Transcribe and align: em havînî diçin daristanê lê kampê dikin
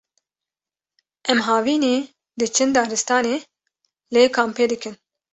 em 1.31 1.39
havînî 1.47 1.95
diçin 2.39 2.69
daristanê 2.75 3.37
lê 4.13 4.23
kampê 4.37 4.65
dikin 4.71 4.95